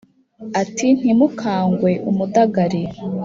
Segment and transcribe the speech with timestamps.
[0.61, 2.81] Ati: Ntimukqangwe umudagari